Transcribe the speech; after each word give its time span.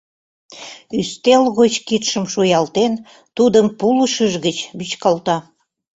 Ӱстел 0.99 1.43
гоч 1.59 1.73
кидшым 1.87 2.25
шуялтен, 2.33 2.93
тудым 3.37 3.65
пулышыж 3.79 4.33
гыч 4.45 4.57
вӱчкалта. 4.77 5.37